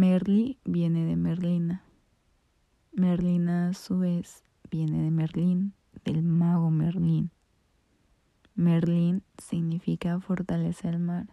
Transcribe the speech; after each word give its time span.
Merli 0.00 0.56
viene 0.64 1.04
de 1.04 1.14
Merlina. 1.14 1.84
Merlina 2.90 3.68
a 3.68 3.74
su 3.74 3.98
vez 3.98 4.44
viene 4.70 5.02
de 5.02 5.10
Merlín, 5.10 5.74
del 6.06 6.22
mago 6.22 6.70
Merlín. 6.70 7.30
Merlín 8.54 9.22
significa 9.36 10.18
fortaleza 10.18 10.90
del 10.90 11.00
mar. 11.00 11.26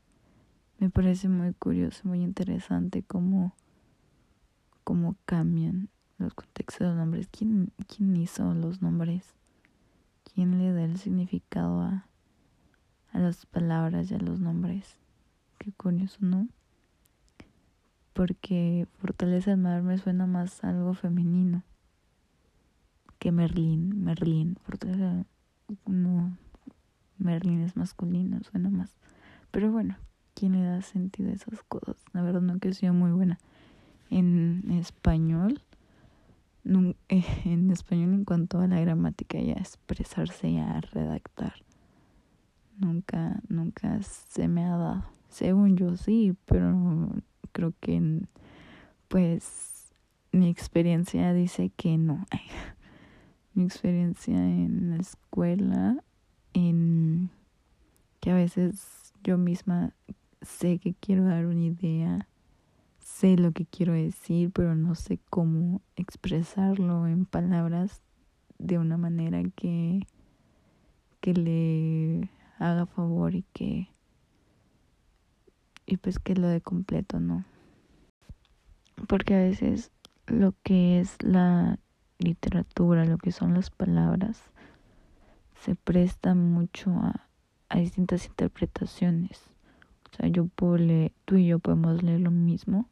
Me 0.79 0.89
parece 0.89 1.29
muy 1.29 1.53
curioso, 1.53 2.01
muy 2.03 2.21
interesante 2.21 3.03
cómo, 3.03 3.55
cómo 4.83 5.15
cambian 5.23 5.87
los 6.17 6.33
contextos 6.33 6.79
de 6.79 6.87
los 6.87 6.97
nombres. 6.97 7.29
¿Quién, 7.31 7.71
¿Quién 7.87 8.17
hizo 8.17 8.53
los 8.53 8.81
nombres? 8.81 9.33
¿Quién 10.25 10.57
le 10.57 10.73
da 10.73 10.83
el 10.83 10.97
significado 10.97 11.79
a, 11.79 12.09
a 13.13 13.19
las 13.19 13.45
palabras 13.45 14.11
y 14.11 14.15
a 14.15 14.19
los 14.19 14.41
nombres? 14.41 14.97
Qué 15.57 15.71
curioso, 15.71 16.17
¿no? 16.19 16.49
Porque 18.17 18.87
fortaleza 18.97 19.51
del 19.51 19.59
mar 19.59 19.83
me 19.83 19.95
suena 19.99 20.25
más 20.25 20.63
algo 20.63 20.95
femenino 20.95 21.61
que 23.19 23.31
Merlín. 23.31 24.03
Merlín, 24.03 24.57
fortaleza. 24.63 25.23
No, 25.85 26.35
Merlín 27.19 27.61
es 27.61 27.77
masculino, 27.77 28.39
suena 28.41 28.71
más. 28.71 28.97
Pero 29.51 29.71
bueno, 29.71 29.97
¿quién 30.33 30.53
le 30.53 30.63
da 30.63 30.81
sentido 30.81 31.29
a 31.29 31.33
esas 31.33 31.61
cosas? 31.61 31.95
La 32.11 32.23
verdad 32.23 32.41
no 32.41 32.57
que 32.57 32.73
sea 32.73 32.91
muy 32.91 33.11
buena. 33.11 33.37
En 34.09 34.71
español, 34.71 35.61
en 36.63 37.69
español 37.69 38.15
en 38.15 38.25
cuanto 38.25 38.59
a 38.61 38.67
la 38.67 38.79
gramática 38.79 39.37
y 39.37 39.51
a 39.51 39.57
expresarse 39.57 40.49
y 40.49 40.57
a 40.57 40.81
redactar, 40.81 41.53
nunca, 42.79 43.43
nunca 43.47 44.01
se 44.01 44.47
me 44.47 44.65
ha 44.65 44.75
dado. 44.75 45.05
Según 45.29 45.77
yo 45.77 45.97
sí, 45.97 46.35
pero 46.47 47.13
creo 47.51 47.73
que 47.79 48.21
pues 49.07 49.93
mi 50.31 50.49
experiencia 50.49 51.33
dice 51.33 51.71
que 51.75 51.97
no. 51.97 52.25
mi 53.53 53.63
experiencia 53.63 54.37
en 54.37 54.91
la 54.91 54.97
escuela, 54.97 56.03
en 56.53 57.29
que 58.19 58.31
a 58.31 58.35
veces 58.35 59.13
yo 59.23 59.37
misma 59.37 59.93
sé 60.41 60.79
que 60.79 60.93
quiero 60.93 61.25
dar 61.25 61.45
una 61.45 61.65
idea, 61.65 62.27
sé 62.99 63.35
lo 63.35 63.51
que 63.51 63.65
quiero 63.65 63.93
decir, 63.93 64.51
pero 64.51 64.75
no 64.75 64.95
sé 64.95 65.19
cómo 65.29 65.81
expresarlo 65.95 67.07
en 67.07 67.25
palabras 67.25 68.01
de 68.59 68.77
una 68.77 68.97
manera 68.97 69.41
que, 69.55 70.05
que 71.19 71.33
le 71.33 72.29
haga 72.59 72.85
favor 72.85 73.35
y 73.35 73.43
que 73.53 73.89
y 75.87 75.97
pues 75.97 76.19
que 76.19 76.35
lo 76.35 76.47
de 76.47 76.61
completo 76.61 77.19
no. 77.19 77.43
Porque 79.07 79.33
a 79.33 79.39
veces 79.39 79.91
lo 80.27 80.53
que 80.61 80.99
es 80.99 81.17
la 81.23 81.79
literatura 82.19 83.05
lo 83.05 83.17
que 83.17 83.31
son 83.31 83.53
las 83.53 83.69
palabras 83.69 84.41
se 85.61 85.75
presta 85.75 86.35
mucho 86.35 86.91
a, 86.91 87.27
a 87.69 87.79
distintas 87.79 88.27
interpretaciones. 88.27 89.41
O 90.11 90.15
sea 90.15 90.27
yo 90.27 90.45
puedo 90.45 90.77
leer, 90.77 91.13
tú 91.25 91.37
y 91.37 91.47
yo 91.47 91.57
podemos 91.57 92.03
leer 92.03 92.19
lo 92.19 92.31
mismo 92.31 92.87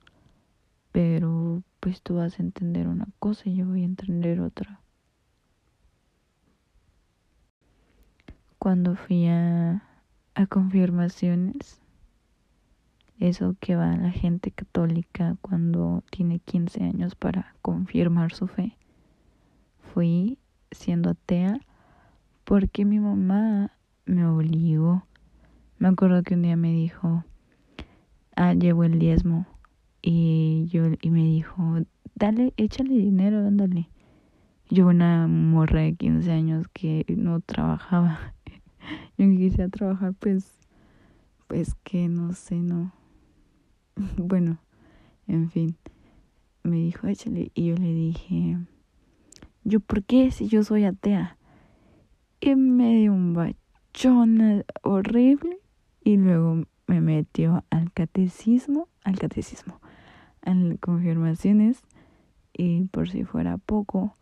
pero 0.96 1.62
pues 1.82 2.02
tú 2.02 2.16
vas 2.16 2.40
a 2.40 2.42
entender 2.42 2.88
una 2.88 3.08
cosa 3.20 3.50
y 3.50 3.58
yo 3.58 3.66
voy 3.66 3.82
a 3.82 3.86
entender 3.86 4.40
otra. 4.40 4.80
Cuando 8.58 8.96
fui 8.96 9.28
a, 9.28 9.84
a 10.36 10.48
confirmaciones 10.48 11.82
eso 13.20 13.56
que 13.60 13.76
va 13.76 13.96
la 13.96 14.12
gente 14.12 14.52
católica 14.52 15.38
cuando 15.42 16.04
tiene 16.10 16.40
15 16.40 16.84
años 16.84 17.16
para 17.16 17.56
confirmar 17.62 18.34
su 18.34 18.48
fe. 18.48 18.78
Fui 19.80 20.38
siendo 20.72 21.12
atea 21.12 21.60
porque 22.44 22.86
mi 22.86 23.00
mamá 23.00 23.72
me 24.06 24.25
obligó. 24.25 25.04
Me 25.78 25.88
acuerdo 25.88 26.24
que 26.24 26.36
un 26.36 26.42
día 26.44 26.56
me 26.56 26.72
dijo, 26.72 27.24
ah, 28.36 28.54
llevo 28.54 28.84
el 28.84 29.00
diezmo. 29.00 29.46
Y 30.02 30.68
yo 30.70 30.84
y 31.02 31.09
me 31.09 31.24
dijo, 31.24 31.80
dale, 32.14 32.54
échale 32.58 32.94
dinero, 32.94 33.40
ándale. 33.40 33.90
Yo 34.70 34.88
una 34.88 35.28
morra 35.28 35.81
de 35.81 35.96
15 35.96 36.31
años 36.31 36.68
que 36.74 37.06
no 37.18 37.40
trabajaba. 37.40 38.34
yo 39.18 39.25
quisiera 39.30 39.70
trabajar, 39.70 40.14
pues, 40.20 40.59
pues 41.48 41.75
que 41.84 42.08
no 42.08 42.34
sé, 42.34 42.56
no, 42.56 42.92
bueno, 44.17 44.59
en 45.28 45.50
fin, 45.50 45.75
me 46.63 46.78
dijo, 46.78 47.07
échale. 47.07 47.51
Y 47.53 47.67
yo 47.67 47.75
le 47.75 47.94
dije, 47.94 48.57
¿yo 49.63 49.79
por 49.79 50.03
qué 50.03 50.31
si 50.31 50.47
yo 50.47 50.63
soy 50.63 50.85
atea? 50.85 51.38
Y 52.39 52.56
me 52.56 52.95
dio 53.00 53.13
un 53.13 53.33
bachón 53.33 54.63
horrible 54.83 55.57
y 56.03 56.17
luego 56.17 56.66
me 56.88 57.01
metió 57.01 57.63
al 57.69 57.91
catecismo, 57.91 58.89
al 59.03 59.17
catecismo, 59.17 59.79
a 60.41 60.53
las 60.53 60.77
confirmaciones 60.79 61.83
y 62.53 62.85
por 62.85 63.09
si 63.09 63.23
fuera 63.23 63.57
poco, 63.57 64.16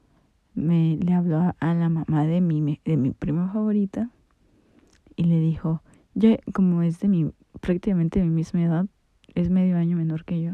me 0.55 0.97
le 0.97 1.13
habló 1.13 1.53
a 1.59 1.73
la 1.73 1.89
mamá 1.89 2.25
de 2.25 2.41
mi, 2.41 2.79
de 2.85 2.97
mi 2.97 3.11
prima 3.11 3.51
favorita 3.51 4.09
y 5.15 5.25
le 5.25 5.39
dijo, 5.39 5.81
yo 6.13 6.35
como 6.53 6.83
es 6.83 6.99
de 6.99 7.07
mi, 7.07 7.31
prácticamente 7.59 8.19
de 8.19 8.25
mi 8.25 8.31
misma 8.31 8.63
edad, 8.63 8.85
es 9.35 9.49
medio 9.49 9.77
año 9.77 9.97
menor 9.97 10.25
que 10.25 10.41
yo, 10.41 10.53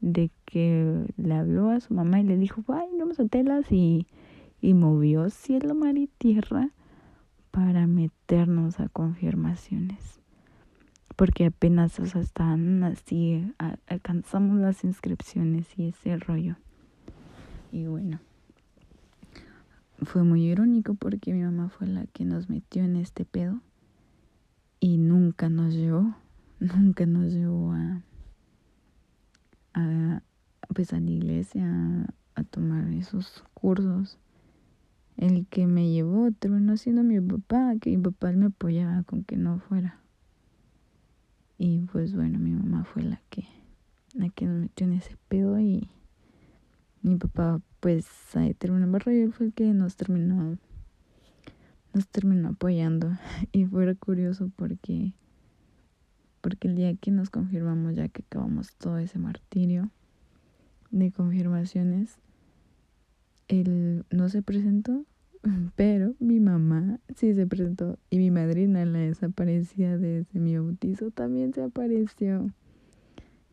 de 0.00 0.30
que 0.44 1.06
le 1.16 1.34
habló 1.34 1.70
a 1.70 1.80
su 1.80 1.94
mamá 1.94 2.20
y 2.20 2.24
le 2.24 2.36
dijo, 2.36 2.62
ay, 2.68 2.88
vamos 2.98 3.20
a 3.20 3.26
telas 3.26 3.70
y, 3.70 4.06
y 4.60 4.74
movió 4.74 5.30
cielo, 5.30 5.74
mar 5.74 5.96
y 5.96 6.06
tierra 6.06 6.70
para 7.50 7.86
meternos 7.86 8.80
a 8.80 8.88
confirmaciones. 8.88 10.20
Porque 11.16 11.46
apenas, 11.46 12.00
o 12.00 12.06
sea, 12.06 12.20
están 12.20 12.82
así, 12.82 13.52
alcanzamos 13.86 14.58
las 14.58 14.82
inscripciones 14.82 15.66
y 15.78 15.88
ese 15.88 16.16
rollo. 16.16 16.56
Y 17.70 17.86
bueno, 17.86 18.18
fue 20.02 20.24
muy 20.24 20.44
irónico 20.44 20.94
porque 20.94 21.32
mi 21.32 21.42
mamá 21.42 21.68
fue 21.68 21.86
la 21.86 22.06
que 22.06 22.24
nos 22.24 22.50
metió 22.50 22.82
en 22.82 22.96
este 22.96 23.24
pedo 23.24 23.60
y 24.80 24.98
nunca 24.98 25.48
nos 25.48 25.72
llevó 25.72 26.16
nunca 26.76 27.06
nos 27.06 27.32
llevó 27.32 27.72
a, 27.72 28.02
a 29.74 30.22
pues 30.74 30.92
a 30.92 31.00
la 31.00 31.10
iglesia 31.10 32.06
a, 32.34 32.44
tomar 32.44 32.88
esos 32.92 33.44
cursos. 33.54 34.18
El 35.16 35.46
que 35.46 35.66
me 35.66 35.90
llevó 35.90 36.32
terminó 36.32 36.76
siendo 36.76 37.02
mi 37.04 37.20
papá, 37.20 37.74
que 37.80 37.90
mi 37.90 38.02
papá 38.02 38.32
me 38.32 38.46
apoyaba 38.46 39.02
con 39.04 39.22
que 39.22 39.36
no 39.36 39.58
fuera. 39.60 40.00
Y 41.58 41.80
pues 41.92 42.14
bueno, 42.14 42.38
mi 42.38 42.50
mamá 42.50 42.84
fue 42.84 43.04
la 43.04 43.20
que, 43.30 43.46
la 44.12 44.28
que 44.30 44.46
nos 44.46 44.60
metió 44.60 44.86
en 44.86 44.94
ese 44.94 45.16
pedo 45.28 45.60
y 45.60 45.88
mi 47.02 47.16
papá 47.16 47.60
pues 47.78 48.08
ahí 48.34 48.54
terminó 48.54 48.90
barro 48.90 49.12
y 49.12 49.20
él 49.20 49.32
fue 49.32 49.46
el 49.46 49.52
que 49.52 49.72
nos 49.74 49.94
terminó 49.94 50.56
nos 51.92 52.08
terminó 52.08 52.48
apoyando 52.48 53.16
y 53.52 53.66
fue 53.66 53.94
curioso 53.94 54.50
porque 54.56 55.14
porque 56.44 56.68
el 56.68 56.74
día 56.74 56.94
que 56.94 57.10
nos 57.10 57.30
confirmamos, 57.30 57.94
ya 57.94 58.06
que 58.08 58.20
acabamos 58.20 58.76
todo 58.76 58.98
ese 58.98 59.18
martirio 59.18 59.90
de 60.90 61.10
confirmaciones, 61.10 62.18
él 63.48 64.04
no 64.10 64.28
se 64.28 64.42
presentó, 64.42 65.06
pero 65.74 66.14
mi 66.18 66.40
mamá 66.40 67.00
sí 67.16 67.32
se 67.32 67.46
presentó 67.46 67.98
y 68.10 68.18
mi 68.18 68.30
madrina, 68.30 68.84
la 68.84 68.98
desaparecida 68.98 69.96
desde 69.96 70.38
mi 70.38 70.58
bautizo, 70.58 71.10
también 71.10 71.54
se 71.54 71.62
apareció. 71.62 72.50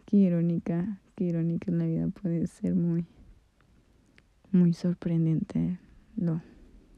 Qué 0.06 0.18
irónica, 0.18 1.00
qué 1.16 1.24
irónica 1.24 1.72
en 1.72 1.78
la 1.78 1.86
vida 1.86 2.08
puede 2.10 2.46
ser 2.48 2.76
muy, 2.76 3.06
muy 4.52 4.74
sorprendente 4.74 5.80
lo 6.18 6.42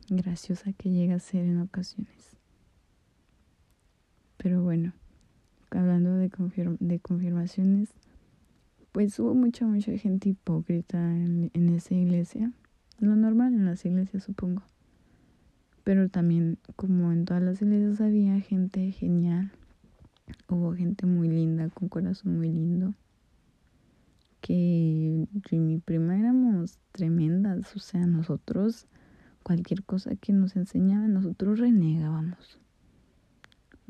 graciosa 0.09 0.73
que 0.73 0.89
llega 0.89 1.13
a 1.13 1.19
ser 1.19 1.45
en 1.45 1.59
ocasiones. 1.59 2.35
Pero 4.37 4.63
bueno 4.63 4.93
hablando 5.73 6.15
de, 6.15 6.29
de 6.79 6.99
confirmaciones, 6.99 7.93
pues 8.91 9.17
hubo 9.19 9.33
mucha, 9.33 9.65
mucha 9.65 9.97
gente 9.97 10.29
hipócrita 10.29 10.97
en, 10.97 11.51
en 11.53 11.69
esa 11.69 11.95
iglesia. 11.95 12.51
Lo 12.99 13.15
normal 13.15 13.53
en 13.53 13.65
las 13.65 13.85
iglesias, 13.85 14.23
supongo. 14.23 14.63
Pero 15.83 16.09
también, 16.09 16.57
como 16.75 17.11
en 17.11 17.25
todas 17.25 17.43
las 17.43 17.61
iglesias, 17.61 17.99
había 18.01 18.39
gente 18.39 18.91
genial. 18.91 19.51
Hubo 20.47 20.73
gente 20.73 21.05
muy 21.05 21.27
linda, 21.27 21.69
con 21.69 21.89
corazón 21.89 22.37
muy 22.37 22.51
lindo. 22.51 22.93
Que 24.39 25.25
yo 25.33 25.57
y 25.57 25.59
mi 25.59 25.79
prima 25.79 26.17
éramos 26.17 26.77
tremendas. 26.91 27.75
O 27.75 27.79
sea, 27.79 28.05
nosotros, 28.05 28.87
cualquier 29.41 29.83
cosa 29.83 30.15
que 30.15 30.31
nos 30.31 30.55
enseñaban, 30.55 31.13
nosotros 31.13 31.59
renegábamos 31.59 32.59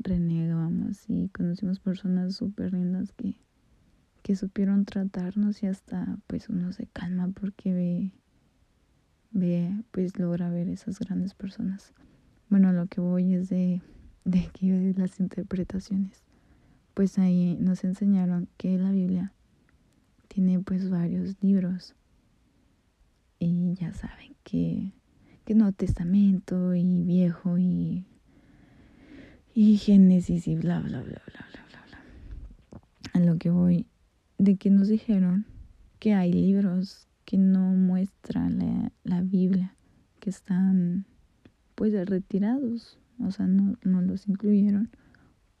renegábamos 0.04 1.08
y 1.08 1.23
conocimos 1.34 1.80
personas 1.80 2.36
súper 2.36 2.72
lindas 2.72 3.12
que, 3.12 3.36
que 4.22 4.36
supieron 4.36 4.84
tratarnos 4.84 5.62
y 5.62 5.66
hasta 5.66 6.16
pues 6.26 6.48
uno 6.48 6.72
se 6.72 6.86
calma 6.86 7.28
porque 7.28 7.74
ve, 7.74 8.12
ve, 9.32 9.84
pues 9.90 10.18
logra 10.18 10.48
ver 10.48 10.68
esas 10.68 10.98
grandes 10.98 11.34
personas. 11.34 11.92
Bueno, 12.48 12.72
lo 12.72 12.86
que 12.86 13.00
voy 13.00 13.34
es 13.34 13.48
de, 13.48 13.82
de 14.24 14.48
que 14.52 14.94
las 14.96 15.20
interpretaciones. 15.20 16.22
Pues 16.94 17.18
ahí 17.18 17.56
nos 17.60 17.82
enseñaron 17.82 18.48
que 18.56 18.78
la 18.78 18.92
Biblia 18.92 19.32
tiene 20.28 20.60
pues 20.60 20.88
varios 20.88 21.36
libros. 21.42 21.96
Y 23.40 23.74
ya 23.74 23.92
saben 23.92 24.36
que, 24.44 24.92
que 25.44 25.54
Nuevo 25.54 25.72
Testamento 25.72 26.74
y 26.74 27.02
Viejo 27.02 27.58
y, 27.58 28.06
y 29.54 29.76
Génesis 29.76 30.48
y 30.48 30.56
bla 30.56 30.80
bla 30.80 31.00
bla 31.00 31.22
bla 31.26 31.46
bla 31.52 31.64
bla 31.70 31.84
bla. 31.88 32.80
A 33.12 33.20
lo 33.20 33.38
que 33.38 33.50
voy, 33.50 33.86
de 34.38 34.56
que 34.56 34.70
nos 34.70 34.88
dijeron 34.88 35.46
que 36.00 36.12
hay 36.12 36.32
libros 36.32 37.06
que 37.24 37.38
no 37.38 37.60
muestran 37.60 38.58
la, 38.58 38.92
la 39.04 39.22
Biblia, 39.22 39.74
que 40.20 40.30
están 40.30 41.06
pues 41.76 41.92
retirados, 42.08 42.98
o 43.20 43.30
sea, 43.30 43.46
no, 43.46 43.76
no 43.82 44.02
los 44.02 44.28
incluyeron 44.28 44.90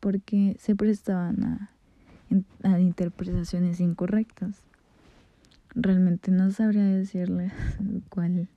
porque 0.00 0.56
se 0.58 0.74
prestaban 0.74 1.44
a, 1.44 1.70
a 2.62 2.80
interpretaciones 2.80 3.80
incorrectas. 3.80 4.62
Realmente 5.74 6.30
no 6.30 6.50
sabría 6.50 6.84
decirle 6.84 7.52
cuál, 8.10 8.48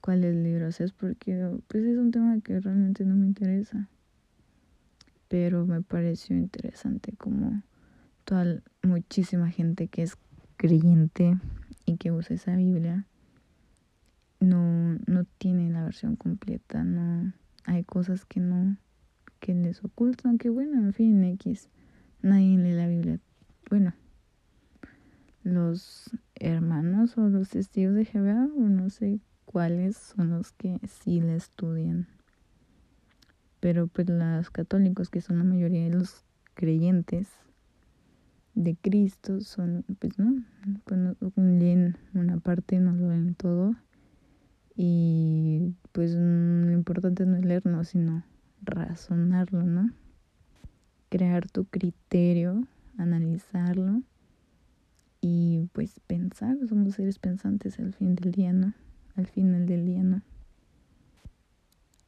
cuáles 0.00 0.34
libros 0.36 0.80
es 0.80 0.92
porque 0.92 1.50
pues 1.66 1.84
es 1.84 1.96
un 1.98 2.10
tema 2.10 2.40
que 2.40 2.60
realmente 2.60 3.04
no 3.04 3.16
me 3.16 3.26
interesa. 3.26 3.88
Pero 5.30 5.64
me 5.64 5.80
pareció 5.80 6.36
interesante 6.36 7.14
como 7.16 7.62
toda 8.24 8.60
muchísima 8.82 9.48
gente 9.48 9.86
que 9.86 10.02
es 10.02 10.18
creyente 10.56 11.38
y 11.86 11.96
que 11.98 12.10
usa 12.10 12.34
esa 12.34 12.56
Biblia 12.56 13.06
no, 14.40 14.98
no 15.06 15.24
tiene 15.38 15.70
la 15.70 15.84
versión 15.84 16.16
completa, 16.16 16.82
no 16.82 17.32
hay 17.64 17.84
cosas 17.84 18.24
que 18.24 18.40
no 18.40 18.76
que 19.38 19.54
les 19.54 19.82
ocultan, 19.84 20.36
que 20.36 20.50
bueno, 20.50 20.78
en 20.80 20.92
fin, 20.92 21.22
X, 21.22 21.70
nadie 22.20 22.58
lee 22.58 22.72
la 22.72 22.88
Biblia. 22.88 23.20
Bueno, 23.70 23.94
los 25.42 26.10
hermanos 26.34 27.16
o 27.16 27.28
los 27.28 27.48
testigos 27.48 27.94
de 27.94 28.04
Jehová, 28.04 28.48
no 28.56 28.90
sé 28.90 29.20
cuáles 29.46 29.96
son 29.96 30.30
los 30.30 30.52
que 30.52 30.78
sí 30.86 31.20
la 31.20 31.36
estudian. 31.36 32.06
Pero 33.60 33.86
pues 33.86 34.08
los 34.08 34.50
católicos, 34.50 35.10
que 35.10 35.20
son 35.20 35.38
la 35.38 35.44
mayoría 35.44 35.84
de 35.84 35.90
los 35.90 36.24
creyentes 36.54 37.28
de 38.54 38.76
Cristo, 38.76 39.40
son, 39.40 39.84
pues 39.98 40.18
no, 40.18 40.42
pues 40.84 40.98
no 41.00 41.22
leen 41.36 41.96
una 42.14 42.38
parte, 42.38 42.80
no 42.80 42.92
lo 42.94 43.08
leen 43.08 43.34
todo. 43.34 43.74
Y 44.76 45.74
pues 45.92 46.14
lo 46.14 46.72
importante 46.72 47.26
no 47.26 47.36
es 47.36 47.44
leerlo, 47.44 47.84
sino 47.84 48.24
razonarlo, 48.62 49.62
¿no? 49.62 49.90
Crear 51.10 51.50
tu 51.50 51.66
criterio, 51.66 52.66
analizarlo 52.96 54.02
y 55.20 55.68
pues 55.72 56.00
pensar, 56.06 56.56
somos 56.68 56.94
seres 56.94 57.18
pensantes 57.18 57.78
al 57.78 57.92
fin 57.92 58.14
del 58.14 58.32
día, 58.32 58.52
¿no? 58.52 58.72
Al 59.16 59.26
final 59.26 59.66
del 59.66 59.84
día, 59.84 60.02
¿no? 60.02 60.22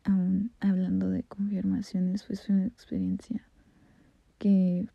Aún 0.05 0.53
hablando 0.61 1.09
de 1.11 1.23
confirmaciones, 1.23 2.25
fue 2.25 2.37
una 2.49 2.67
experiencia 2.67 3.47
que 4.39 4.89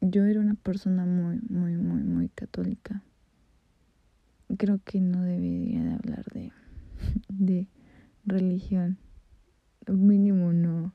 yo 0.00 0.26
era 0.26 0.40
una 0.40 0.54
persona 0.54 1.06
muy, 1.06 1.40
muy, 1.48 1.76
muy, 1.76 2.02
muy 2.02 2.28
católica. 2.28 3.02
Creo 4.56 4.80
que 4.84 5.00
no 5.00 5.22
debería 5.22 5.82
de 5.82 5.92
hablar 5.94 6.24
de, 6.32 6.52
de 7.28 7.68
religión 8.24 8.98
mínimo 9.86 10.52
no, 10.52 10.92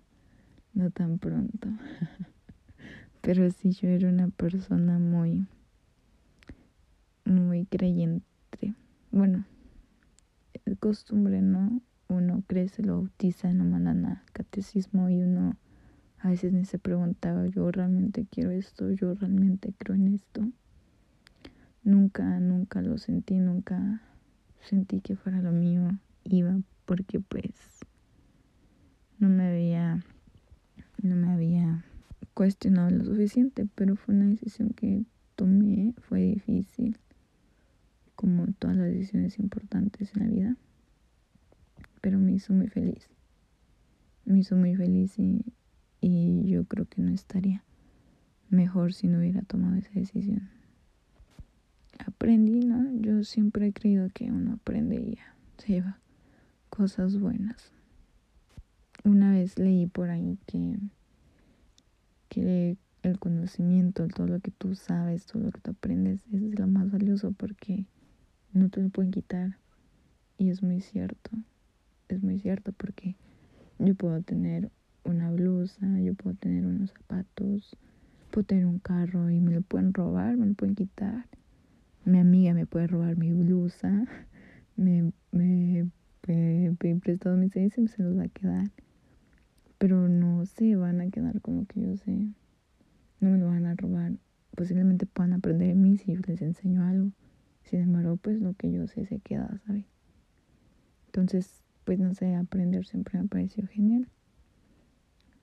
no 0.73 0.91
tan 0.91 1.17
pronto. 1.17 1.69
Pero 3.21 3.49
sí 3.51 3.71
yo 3.71 3.87
era 3.87 4.09
una 4.09 4.29
persona 4.29 4.99
muy, 4.99 5.47
muy 7.25 7.65
creyente. 7.65 8.75
Bueno, 9.11 9.45
costumbre, 10.79 11.41
¿no? 11.41 11.81
Uno 12.13 12.43
crece, 12.47 12.83
lo 12.83 12.97
bautiza, 12.97 13.51
no 13.53 13.65
mandan 13.65 14.05
a 14.05 14.23
catecismo 14.33 15.09
y 15.09 15.21
uno 15.21 15.55
a 16.19 16.29
veces 16.29 16.53
ni 16.53 16.63
se 16.65 16.79
preguntaba, 16.79 17.47
yo 17.47 17.69
realmente 17.71 18.25
quiero 18.29 18.51
esto, 18.51 18.89
yo 18.91 19.13
realmente 19.13 19.73
creo 19.77 19.95
en 19.95 20.07
esto. 20.07 20.41
Nunca, 21.83 22.39
nunca 22.39 22.81
lo 22.81 22.97
sentí, 22.97 23.39
nunca 23.39 24.01
sentí 24.61 25.01
que 25.01 25.15
fuera 25.17 25.41
lo 25.41 25.51
mío. 25.51 25.89
Iba 26.23 26.61
porque 26.85 27.19
pues 27.19 27.79
no 29.19 29.27
me 29.27 29.47
había 29.49 30.03
no 31.01 31.15
me 31.15 31.31
había 31.31 31.83
cuestionado 32.33 32.89
lo 32.89 33.03
suficiente, 33.03 33.67
pero 33.75 33.95
fue 33.95 34.15
una 34.15 34.27
decisión 34.27 34.69
que 34.69 35.03
tomé, 35.35 35.93
fue 36.07 36.21
difícil, 36.21 36.97
como 38.15 38.47
todas 38.53 38.77
las 38.77 38.87
decisiones 38.87 39.37
importantes 39.39 40.11
en 40.15 40.23
la 40.23 40.29
vida, 40.29 40.57
pero 42.03 42.19
me 42.19 42.33
hizo 42.33 42.53
muy 42.53 42.67
feliz. 42.67 43.09
Me 44.25 44.39
hizo 44.39 44.55
muy 44.55 44.75
feliz 44.75 45.17
y, 45.17 45.43
y 46.01 46.47
yo 46.47 46.65
creo 46.65 46.85
que 46.85 47.01
no 47.01 47.09
estaría 47.09 47.63
mejor 48.49 48.93
si 48.93 49.07
no 49.07 49.17
hubiera 49.17 49.41
tomado 49.41 49.75
esa 49.77 49.91
decisión. 49.95 50.49
Aprendí, 52.05 52.59
¿no? 52.59 52.93
Yo 52.99 53.23
siempre 53.23 53.67
he 53.67 53.73
creído 53.73 54.09
que 54.13 54.31
uno 54.31 54.53
aprende 54.53 54.97
y 54.97 55.15
ya 55.15 55.35
se 55.57 55.73
lleva 55.73 55.99
cosas 56.69 57.17
buenas 57.17 57.71
una 59.03 59.31
vez 59.31 59.59
leí 59.59 59.87
por 59.87 60.09
ahí 60.09 60.37
que, 60.45 60.77
que 62.29 62.77
el 63.01 63.19
conocimiento, 63.19 64.07
todo 64.07 64.27
lo 64.27 64.39
que 64.39 64.51
tú 64.51 64.75
sabes, 64.75 65.25
todo 65.25 65.43
lo 65.43 65.51
que 65.51 65.59
tú 65.59 65.71
aprendes 65.71 66.25
es 66.31 66.41
lo 66.41 66.67
más 66.67 66.89
valioso 66.89 67.33
porque 67.33 67.85
no 68.53 68.69
te 68.69 68.81
lo 68.81 68.89
pueden 68.89 69.11
quitar. 69.11 69.57
Y 70.37 70.49
es 70.49 70.63
muy 70.63 70.81
cierto, 70.81 71.31
es 72.15 72.23
muy 72.23 72.39
cierto 72.39 72.71
porque 72.73 73.15
yo 73.79 73.95
puedo 73.95 74.21
tener 74.21 74.71
una 75.03 75.31
blusa, 75.31 75.99
yo 75.99 76.13
puedo 76.13 76.35
tener 76.37 76.65
unos 76.65 76.91
zapatos, 76.91 77.77
puedo 78.31 78.45
tener 78.45 78.65
un 78.65 78.79
carro 78.79 79.29
y 79.29 79.39
me 79.39 79.53
lo 79.53 79.61
pueden 79.61 79.93
robar, 79.93 80.37
me 80.37 80.45
lo 80.45 80.53
pueden 80.53 80.75
quitar. 80.75 81.27
Mi 82.05 82.19
amiga 82.19 82.53
me 82.53 82.65
puede 82.65 82.87
robar 82.87 83.17
mi 83.17 83.31
blusa, 83.31 84.05
me, 84.75 85.11
me 85.31 85.89
puede 86.21 86.71
pedir 86.73 86.99
prestado 86.99 87.37
mis 87.37 87.53
seis 87.53 87.77
y 87.77 87.87
se 87.87 88.03
los 88.03 88.17
va 88.17 88.23
a 88.23 88.29
quedar 88.29 88.71
pero 89.83 90.07
no 90.07 90.45
se 90.45 90.77
van 90.77 91.01
a 91.01 91.09
quedar 91.09 91.41
con 91.41 91.57
lo 91.57 91.65
que 91.65 91.81
yo 91.81 91.97
sé. 91.97 92.29
No 93.19 93.31
me 93.31 93.37
lo 93.37 93.47
van 93.47 93.65
a 93.65 93.75
robar. 93.75 94.13
Posiblemente 94.55 95.05
puedan 95.05 95.33
aprender 95.33 95.67
de 95.67 95.75
mí 95.75 95.97
si 95.97 96.13
yo 96.13 96.21
les 96.25 96.41
enseño 96.41 96.85
algo. 96.85 97.11
Sin 97.65 97.81
embargo, 97.81 98.15
pues 98.15 98.39
lo 98.39 98.53
que 98.53 98.71
yo 98.71 98.87
sé 98.87 99.05
se 99.05 99.19
queda, 99.19 99.59
¿sabes? 99.67 99.83
Entonces, 101.07 101.62
pues 101.85 101.99
no 101.99 102.13
sé, 102.13 102.35
aprender 102.35 102.85
siempre 102.85 103.19
me 103.19 103.25
ha 103.25 103.27
parecido 103.27 103.67
genial. 103.67 104.07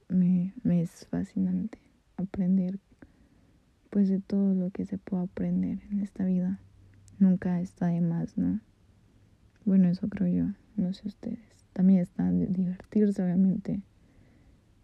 Me, 0.09 0.52
me 0.62 0.82
es 0.82 1.06
fascinante 1.06 1.78
aprender 2.16 2.78
pues 3.90 4.09
de 4.09 4.20
todo 4.20 4.54
lo 4.54 4.70
que 4.70 4.87
se 4.87 4.99
puede 4.99 5.25
aprender 5.25 5.80
en 5.90 6.00
esta 6.00 6.25
vida. 6.25 6.61
Nunca 7.18 7.61
está 7.61 7.88
de 7.88 8.00
más, 8.00 8.37
¿no? 8.38 8.61
Bueno, 9.64 9.88
eso 9.88 10.09
creo 10.09 10.28
yo, 10.28 10.54
no 10.76 10.92
sé 10.92 11.09
ustedes. 11.09 11.38
También 11.73 12.00
está 12.00 12.30
divertirse, 12.30 13.23
obviamente 13.23 13.82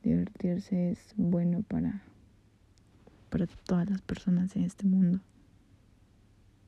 divertirse 0.06 0.90
es 0.90 1.14
bueno 1.16 1.62
para, 1.62 2.02
para 3.28 3.46
todas 3.46 3.90
las 3.90 4.00
personas 4.02 4.54
en 4.56 4.64
este 4.64 4.86
mundo. 4.86 5.20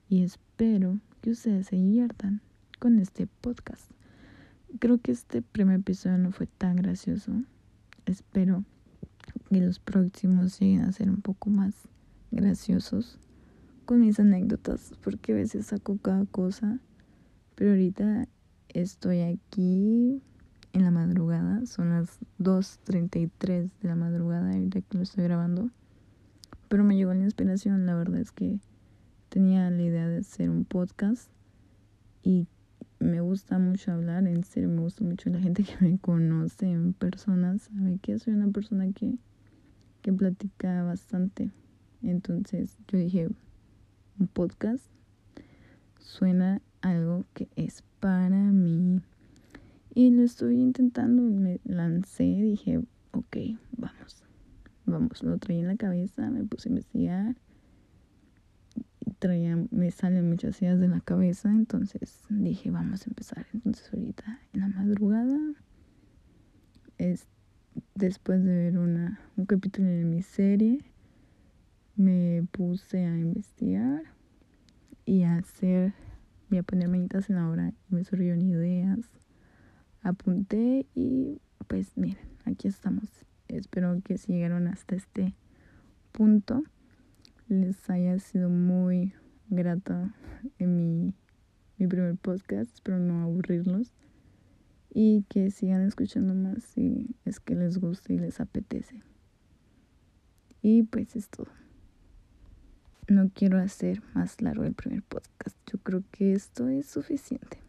Y 0.08 0.24
espero 0.24 0.98
que 1.20 1.30
ustedes 1.30 1.68
se 1.68 1.76
diviertan 1.76 2.40
con 2.78 2.98
este 2.98 3.26
podcast. 3.26 3.90
Creo 4.78 4.98
que 4.98 5.12
este 5.12 5.42
primer 5.42 5.80
episodio 5.80 6.18
no 6.18 6.30
fue 6.30 6.46
tan 6.46 6.76
gracioso. 6.76 7.32
Espero 8.06 8.64
que 9.48 9.60
los 9.60 9.78
próximos 9.78 10.60
lleguen 10.60 10.82
a 10.82 10.92
ser 10.92 11.10
un 11.10 11.22
poco 11.22 11.50
más 11.50 11.74
graciosos 12.30 13.18
con 13.86 14.00
mis 14.00 14.20
anécdotas, 14.20 14.92
porque 15.02 15.32
a 15.32 15.36
veces 15.36 15.66
saco 15.66 15.96
cada 15.96 16.26
cosa. 16.26 16.78
Pero 17.54 17.70
ahorita 17.70 18.28
estoy 18.68 19.22
aquí 19.22 20.22
en 20.74 20.84
la 20.84 20.90
madrugada, 20.90 21.64
son 21.66 21.90
las 21.90 22.20
2.33 22.38 23.70
de 23.80 23.88
la 23.88 23.94
madrugada 23.96 24.52
ahorita 24.52 24.82
que 24.82 24.98
lo 24.98 25.02
estoy 25.02 25.24
grabando. 25.24 25.70
Pero 26.68 26.84
me 26.84 26.96
llegó 26.96 27.14
la 27.14 27.24
inspiración, 27.24 27.86
la 27.86 27.94
verdad 27.94 28.20
es 28.20 28.30
que 28.30 28.60
tenía 29.30 29.70
la 29.70 29.82
idea 29.82 30.06
de 30.06 30.18
hacer 30.18 30.50
un 30.50 30.64
podcast 30.64 31.30
y 32.22 32.46
me 33.00 33.20
gusta 33.20 33.58
mucho 33.58 33.92
hablar, 33.92 34.26
en 34.26 34.44
serio 34.44 34.68
me 34.68 34.80
gusta 34.80 35.04
mucho 35.04 35.30
la 35.30 35.38
gente 35.38 35.62
que 35.62 35.76
me 35.84 35.98
conoce 35.98 36.66
en 36.66 36.92
persona, 36.92 37.58
sabe 37.58 37.98
que 37.98 38.18
soy 38.18 38.34
una 38.34 38.48
persona 38.48 38.92
que, 38.92 39.14
que 40.02 40.12
platica 40.12 40.82
bastante. 40.82 41.50
Entonces 42.02 42.76
yo 42.88 42.98
dije, 42.98 43.28
un 44.18 44.26
podcast, 44.28 44.84
suena 45.98 46.60
algo 46.80 47.24
que 47.34 47.48
es 47.56 47.82
para 48.00 48.36
mí. 48.36 49.00
Y 49.94 50.10
lo 50.10 50.22
estoy 50.22 50.60
intentando, 50.60 51.22
me 51.22 51.60
lancé, 51.64 52.24
dije, 52.24 52.78
ok, 53.12 53.36
vamos, 53.76 54.24
vamos, 54.86 55.22
lo 55.22 55.38
traí 55.38 55.58
en 55.58 55.66
la 55.68 55.76
cabeza, 55.76 56.30
me 56.30 56.44
puse 56.44 56.68
a 56.68 56.70
investigar 56.70 57.36
traía, 59.18 59.56
me 59.70 59.90
salen 59.90 60.28
muchas 60.28 60.60
ideas 60.62 60.78
de 60.78 60.88
la 60.88 61.00
cabeza, 61.00 61.50
entonces 61.50 62.24
dije, 62.28 62.70
vamos 62.70 63.06
a 63.06 63.10
empezar. 63.10 63.46
Entonces 63.52 63.92
ahorita 63.92 64.40
en 64.52 64.60
la 64.60 64.68
madrugada, 64.68 65.38
es, 66.98 67.26
después 67.94 68.44
de 68.44 68.54
ver 68.54 68.78
una, 68.78 69.20
un 69.36 69.46
capítulo 69.46 69.88
de 69.88 70.04
mi 70.04 70.22
serie, 70.22 70.84
me 71.96 72.46
puse 72.52 73.04
a 73.04 73.18
investigar 73.18 74.02
y 75.04 75.24
a 75.24 75.36
hacer, 75.36 75.94
voy 76.48 76.58
a 76.58 76.62
poner 76.62 76.88
manitas 76.88 77.28
en 77.30 77.36
la 77.36 77.50
obra, 77.50 77.72
me 77.88 78.04
surgieron 78.04 78.42
ideas, 78.42 79.00
apunté 80.02 80.86
y 80.94 81.40
pues 81.66 81.96
miren, 81.96 82.24
aquí 82.44 82.68
estamos. 82.68 83.04
Espero 83.48 84.00
que 84.04 84.16
llegaron 84.16 84.68
hasta 84.68 84.94
este 84.94 85.34
punto 86.12 86.62
les 87.48 87.88
haya 87.88 88.18
sido 88.18 88.50
muy 88.50 89.14
grata 89.48 90.14
en 90.58 90.76
mi, 90.76 91.14
mi 91.78 91.86
primer 91.86 92.16
podcast. 92.16 92.74
Espero 92.74 92.98
no 92.98 93.22
aburrirlos. 93.22 93.92
Y 94.90 95.22
que 95.28 95.50
sigan 95.50 95.86
escuchando 95.86 96.34
más 96.34 96.62
si 96.62 97.14
es 97.24 97.40
que 97.40 97.54
les 97.54 97.78
gusta 97.78 98.12
y 98.12 98.18
les 98.18 98.40
apetece. 98.40 99.02
Y 100.62 100.82
pues 100.82 101.16
es 101.16 101.28
todo. 101.28 101.48
No 103.06 103.30
quiero 103.34 103.58
hacer 103.58 104.02
más 104.14 104.40
largo 104.42 104.64
el 104.64 104.74
primer 104.74 105.02
podcast. 105.02 105.56
Yo 105.66 105.78
creo 105.78 106.02
que 106.10 106.32
esto 106.32 106.68
es 106.68 106.86
suficiente. 106.86 107.62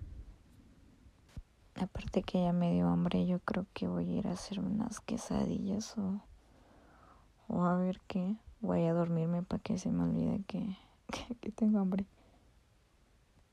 Aparte 1.76 2.24
que 2.24 2.42
ya 2.44 2.52
me 2.52 2.74
dio 2.74 2.88
hambre, 2.90 3.26
yo 3.26 3.40
creo 3.40 3.66
que 3.74 3.88
voy 3.88 4.10
a 4.10 4.20
ir 4.20 4.28
a 4.28 4.34
hacer 4.34 4.60
unas 4.60 5.00
quesadillas 5.00 5.98
o, 5.98 6.22
o 7.48 7.64
a 7.64 7.78
ver 7.78 8.02
qué 8.08 8.36
voy 8.62 8.86
a 8.86 8.94
dormirme 8.94 9.44
para 9.44 9.62
que 9.62 9.78
se 9.78 9.90
me 9.92 10.04
olvide 10.04 10.42
que, 10.48 10.78
que, 11.42 11.52
tengo 11.52 11.80
hambre. 11.80 12.06